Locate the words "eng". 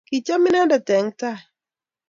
0.97-1.09